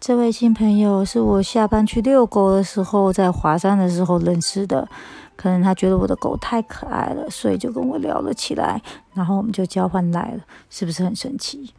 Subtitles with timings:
[0.00, 4.88] 这位新朋友是我下班去遛狗的时候在华山的时候认识的
[5.34, 8.80] 可能他觉得我的狗太可爱了所以就跟我聊了起来
[9.12, 10.40] 然后我们就交换来了
[10.70, 11.72] 是不是很神奇？